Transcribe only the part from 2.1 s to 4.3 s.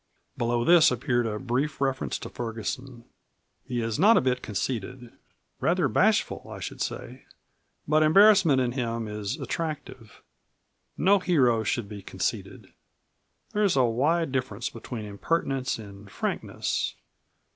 to Ferguson. "He is not a